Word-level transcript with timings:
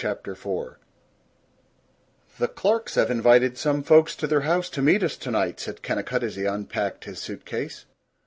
CHAPTER 0.03 0.31
IV 0.31 0.47
I 0.47 0.65
"THE 2.39 2.47
Clarks 2.47 2.95
have 2.95 3.11
invited 3.11 3.55
some 3.59 3.83
folks 3.83 4.15
to 4.15 4.25
their 4.25 4.41
house 4.41 4.67
to 4.71 4.81
meet 4.81 5.03
us, 5.03 5.15
tonight," 5.15 5.59
said 5.59 5.83
Kennicott, 5.83 6.23
as 6.23 6.35
he 6.37 6.45
unpacked 6.45 7.03
his 7.05 7.19
suit 7.19 7.45
case. 7.45 7.85